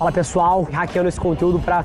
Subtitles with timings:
[0.00, 1.84] Fala pessoal, hackeando esse conteúdo para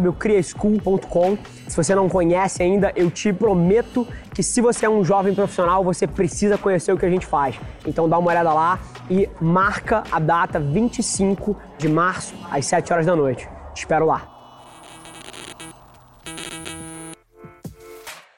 [0.00, 1.38] www.criaschool.com.
[1.68, 5.82] Se você não conhece ainda, eu te prometo que se você é um jovem profissional,
[5.84, 7.56] você precisa conhecer o que a gente faz.
[7.86, 8.78] Então dá uma olhada lá
[9.10, 13.48] e marca a data 25 de março às 7 horas da noite.
[13.74, 14.34] Te espero lá.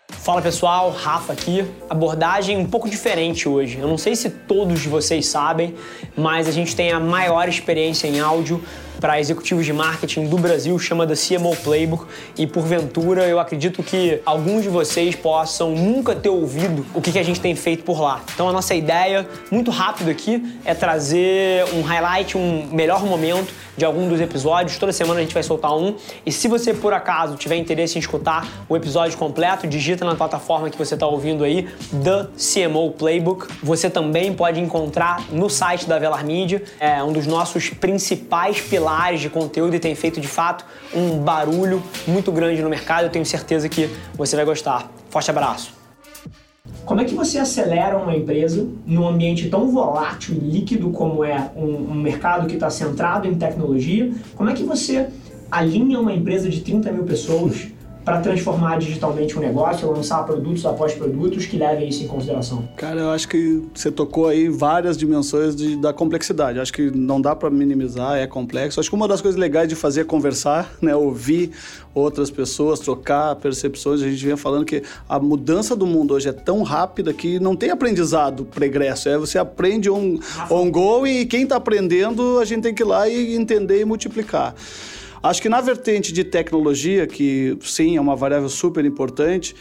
[0.08, 1.64] Fala pessoal, Rafa aqui.
[1.88, 3.78] Abordagem um pouco diferente hoje.
[3.78, 5.76] Eu não sei se todos vocês sabem,
[6.16, 8.60] mas a gente tem a maior experiência em áudio
[9.06, 14.20] para executivos de marketing do Brasil, chama da CMO Playbook, e porventura eu acredito que
[14.26, 18.20] alguns de vocês possam nunca ter ouvido o que, a gente tem feito por lá.
[18.34, 23.84] Então a nossa ideia, muito rápido aqui, é trazer um highlight, um melhor momento de
[23.84, 24.76] algum dos episódios.
[24.76, 25.94] Toda semana a gente vai soltar um.
[26.24, 30.68] E se você por acaso tiver interesse em escutar o episódio completo, digita na plataforma
[30.70, 31.68] que você está ouvindo aí,
[32.02, 33.46] The CMO Playbook.
[33.62, 38.95] Você também pode encontrar no site da Velar Media, é um dos nossos principais pilares
[39.20, 43.04] de conteúdo e tem feito de fato um barulho muito grande no mercado.
[43.04, 44.90] Eu tenho certeza que você vai gostar.
[45.10, 45.74] Forte abraço!
[46.84, 51.50] Como é que você acelera uma empresa num ambiente tão volátil e líquido como é
[51.56, 54.10] um, um mercado que está centrado em tecnologia?
[54.34, 55.08] Como é que você
[55.50, 57.68] alinha uma empresa de 30 mil pessoas
[58.06, 62.62] para transformar digitalmente um negócio, lançar produtos após produtos que levem isso em consideração?
[62.76, 66.60] Cara, eu acho que você tocou aí várias dimensões de, da complexidade.
[66.60, 68.78] acho que não dá para minimizar, é complexo.
[68.78, 71.50] acho que uma das coisas legais de fazer é conversar, né, ouvir
[71.92, 74.00] outras pessoas, trocar percepções.
[74.00, 77.56] A gente vinha falando que a mudança do mundo hoje é tão rápida que não
[77.56, 79.08] tem aprendizado pregresso.
[79.08, 80.16] É você aprende on,
[80.48, 83.84] on go e quem está aprendendo a gente tem que ir lá e entender e
[83.84, 84.54] multiplicar.
[85.22, 89.54] Acho que na vertente de tecnologia, que sim é uma variável super importante,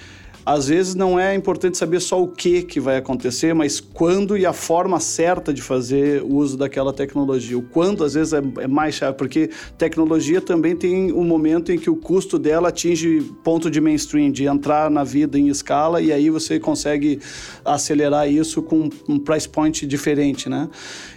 [0.45, 4.45] às vezes não é importante saber só o que, que vai acontecer, mas quando e
[4.45, 7.57] a forma certa de fazer o uso daquela tecnologia.
[7.57, 11.79] O quando, às vezes, é, é mais chave, porque tecnologia também tem um momento em
[11.79, 16.13] que o custo dela atinge ponto de mainstream, de entrar na vida em escala, e
[16.13, 17.19] aí você consegue
[17.63, 20.69] acelerar isso com um price point diferente, né?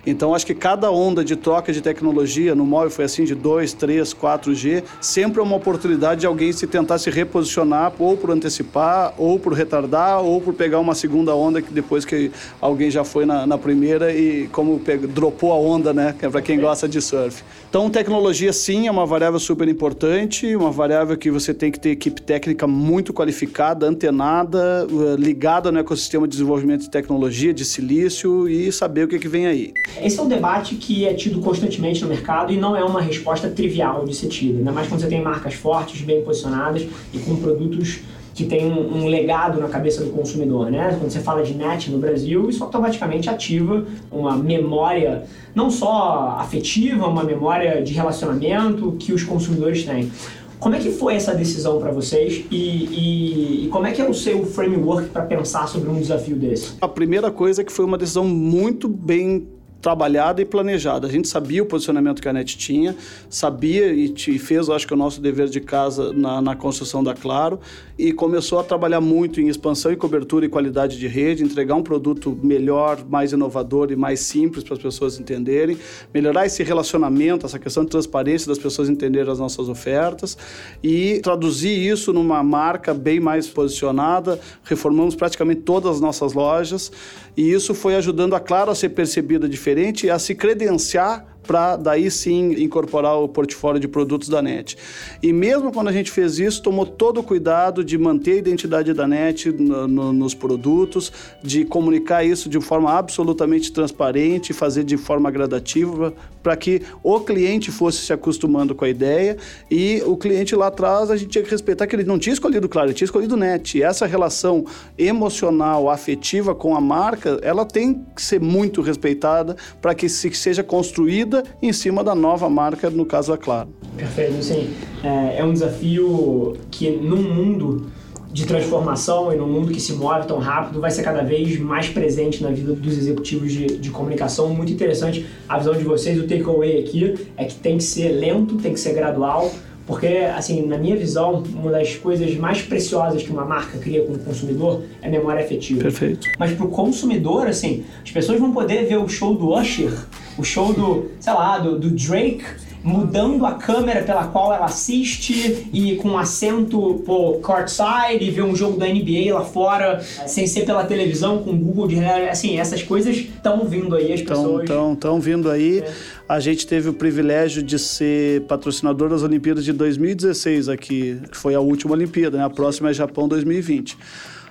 [0.07, 3.75] Então, acho que cada onda de troca de tecnologia, no móvel foi assim, de 2,
[3.75, 9.18] 3, 4G, sempre é uma oportunidade de alguém se tentar se reposicionar ou por antecipar
[9.19, 12.31] ou por retardar, ou por pegar uma segunda onda que depois que
[12.61, 16.15] alguém já foi na, na primeira e como pegou, dropou a onda, né?
[16.19, 17.43] Que é para quem gosta de surf.
[17.69, 21.91] Então, tecnologia sim é uma variável super importante, uma variável que você tem que ter
[21.91, 28.49] equipe técnica muito qualificada, antenada, eh, ligada no ecossistema de desenvolvimento de tecnologia, de silício
[28.49, 29.73] e saber o que, que vem aí.
[30.01, 33.51] Esse é um debate que é tido constantemente no mercado e não é uma resposta
[33.51, 37.37] trivial de ser tida, ainda mais quando você tem marcas fortes, bem posicionadas e com
[37.37, 38.01] produtos
[38.39, 40.97] que tem um, um, legado na cabeça do consumidor, né?
[40.97, 45.25] Quando você fala de net no Brasil, isso automaticamente ativa uma memória
[45.57, 50.13] não só afetiva, uma memória de relacionamento que os consumidores têm.
[50.61, 54.09] Como é que foi essa decisão para vocês e, e, e, como é que é
[54.09, 56.75] o seu framework para pensar sobre um desafio desse?
[56.81, 59.49] A primeira coisa é que foi uma decisão muito bem
[59.81, 61.07] trabalhada e planejada.
[61.07, 62.97] A gente sabia o posicionamento que a NET tinha,
[63.31, 64.09] sabia e
[64.39, 67.61] fez, acho que, o nosso dever de casa na, na, construção da Claro
[67.97, 71.83] e começou a trabalhar muito em expansão e cobertura e qualidade de rede, entregar um
[71.83, 75.79] produto melhor, mais inovador e mais simples para as pessoas entenderem,
[76.13, 80.37] melhorar esse relacionamento, essa questão de transparência das pessoas entenderem as nossas ofertas
[80.83, 84.41] e traduzir isso numa marca bem mais posicionada.
[84.65, 86.91] Reformamos praticamente todas as nossas lojas
[87.37, 91.77] e isso foi ajudando a Claro a ser percebida diferente e a se credenciar para
[91.77, 94.77] daí sim incorporar o portfólio de produtos da NET.
[95.23, 98.93] E mesmo quando a gente fez isso, tomou todo o cuidado de manter a identidade
[98.93, 101.11] da NET no, no, nos produtos,
[101.43, 106.13] de comunicar isso de forma absolutamente transparente, fazer de forma gradativa,
[106.43, 109.39] para que o cliente fosse se acostumando com a ideia
[109.71, 112.69] e o cliente lá atrás a gente tinha que respeitar que ele não tinha escolhido
[112.69, 113.79] Claro, ele tinha escolhido NET.
[113.79, 114.67] E essa relação
[114.99, 120.63] emocional, afetiva com a marca, ela tem que ser muito respeitada para que se seja
[120.63, 123.69] construída em cima da nova marca, no caso a Claro.
[123.97, 124.71] Perfeito, sim.
[125.03, 127.87] É, é um desafio que num mundo
[128.31, 131.89] de transformação e no mundo que se move tão rápido vai ser cada vez mais
[131.89, 134.51] presente na vida dos executivos de, de comunicação.
[134.51, 136.19] Muito interessante a visão de vocês.
[136.19, 139.51] O takeaway aqui é que tem que ser lento, tem que ser gradual,
[139.87, 144.13] porque, assim, na minha visão, uma das coisas mais preciosas que uma marca cria com
[144.13, 145.81] o consumidor é memória afetiva.
[145.81, 146.29] Perfeito.
[146.39, 149.93] Mas para o consumidor, assim, as pessoas vão poder ver o show do Usher,
[150.39, 152.45] o show do, sei lá, do, do Drake,
[152.83, 158.55] mudando a câmera pela qual ela assiste e com assento pô, courtside e ver um
[158.55, 161.99] jogo da NBA lá fora, sem ser pela televisão, com Google de.
[162.05, 164.63] Assim, essas coisas estão vindo aí, as pessoas.
[164.63, 165.81] Estão vindo aí.
[165.81, 165.93] É.
[166.29, 171.55] A gente teve o privilégio de ser patrocinador das Olimpíadas de 2016 aqui, que foi
[171.55, 172.45] a última Olimpíada, né?
[172.45, 173.97] A próxima é Japão 2020.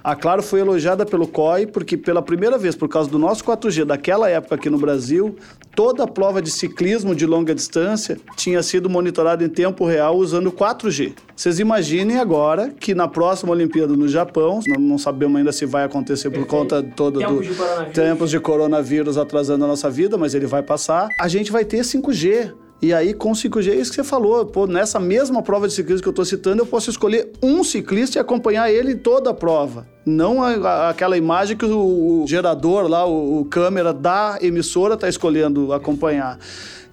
[0.07, 3.83] A Claro foi elogiada pelo COI porque pela primeira vez, por causa do nosso 4G
[3.83, 5.35] daquela época aqui no Brasil,
[5.75, 10.49] toda a prova de ciclismo de longa distância tinha sido monitorada em tempo real usando
[10.49, 11.13] 4G.
[11.35, 16.29] Vocês imaginem agora que na próxima Olimpíada no Japão, não sabemos ainda se vai acontecer
[16.29, 20.63] por conta tempos do de tempos de coronavírus atrasando a nossa vida, mas ele vai
[20.63, 21.09] passar.
[21.19, 22.53] A gente vai ter 5G.
[22.81, 24.45] E aí, com 5G, é isso que você falou.
[24.45, 28.17] Pô, nessa mesma prova de ciclismo que eu estou citando, eu posso escolher um ciclista
[28.17, 29.96] e acompanhar ele em toda a prova.
[30.07, 34.93] Não a, a, aquela imagem que o, o gerador lá, o, o, câmera da emissora
[34.93, 36.39] está escolhendo acompanhar.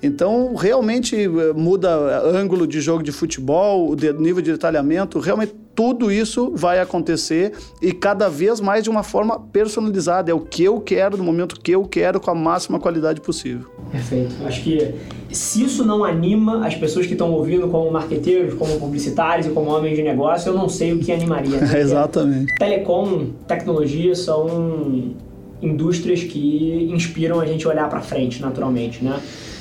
[0.03, 6.11] Então, realmente eh, muda ângulo de jogo de futebol, o nível de detalhamento, realmente tudo
[6.11, 7.53] isso vai acontecer
[7.83, 10.31] e cada vez mais de uma forma personalizada.
[10.31, 13.67] É o que eu quero, no momento que eu quero, com a máxima qualidade possível.
[13.91, 14.35] Perfeito.
[14.45, 14.95] Acho que
[15.33, 19.71] se isso não anima as pessoas que estão ouvindo como marqueteiros, como publicitários e como
[19.71, 21.61] homens de negócio, eu não sei o que animaria.
[21.61, 21.75] Né?
[21.81, 22.55] Exatamente.
[22.57, 23.04] Telecom,
[23.47, 25.15] tecnologia são
[25.63, 29.21] indústrias que inspiram a gente a olhar para frente, naturalmente, né?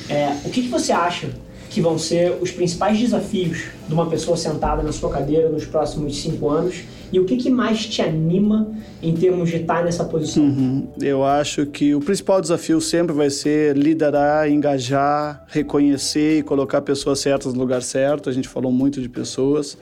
[0.09, 1.29] É, o que, que você acha
[1.69, 6.21] que vão ser os principais desafios de uma pessoa sentada na sua cadeira nos próximos
[6.21, 8.67] cinco anos e o que, que mais te anima
[9.01, 10.43] em termos de estar nessa posição?
[10.43, 10.87] Uhum.
[10.99, 17.19] Eu acho que o principal desafio sempre vai ser liderar, engajar, reconhecer e colocar pessoas
[17.19, 18.29] certas no lugar certo.
[18.29, 19.77] A gente falou muito de pessoas.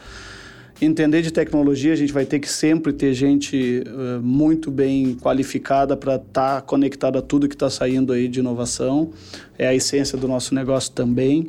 [0.83, 5.95] Entender de tecnologia, a gente vai ter que sempre ter gente uh, muito bem qualificada
[5.95, 9.12] para estar tá conectada a tudo que está saindo aí de inovação.
[9.60, 11.45] É a essência do nosso negócio também.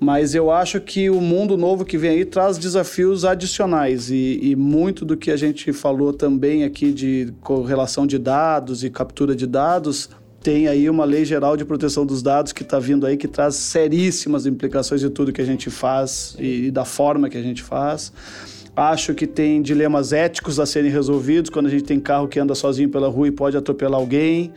[0.00, 4.56] Mas eu acho que o mundo novo que vem aí traz desafios adicionais e, e
[4.56, 9.46] muito do que a gente falou também aqui de correlação de dados e captura de
[9.46, 10.08] dados
[10.42, 13.54] tem aí uma lei geral de proteção dos dados que está vindo aí, que traz
[13.54, 17.62] seríssimas implicações de tudo que a gente faz e, e da forma que a gente
[17.62, 18.12] faz.
[18.74, 22.54] Acho que tem dilemas éticos a serem resolvidos quando a gente tem carro que anda
[22.54, 24.52] sozinho pela rua e pode atropelar alguém.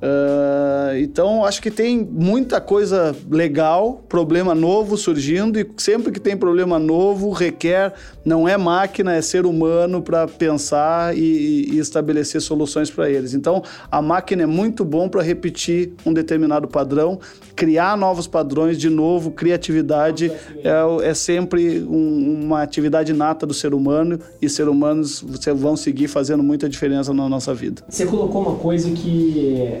[0.00, 6.36] Uh, então, acho que tem muita coisa legal, problema novo surgindo, e sempre que tem
[6.36, 7.92] problema novo, requer,
[8.24, 13.34] não é máquina, é ser humano para pensar e, e, estabelecer soluções para eles.
[13.34, 17.18] Então, a máquina é muito bom para repetir um determinado padrão,
[17.56, 20.30] criar novos padrões de novo, criatividade
[20.62, 25.24] é, é sempre um, uma atividade nata do ser humano, e ser humanos
[25.56, 27.82] vão seguir fazendo muita diferença na nossa vida.
[27.88, 29.80] Você colocou uma coisa que